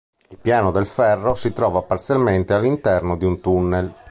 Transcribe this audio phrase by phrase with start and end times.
[0.29, 3.93] Il piano del ferro si trova parzialmente all'interno di un tunnel.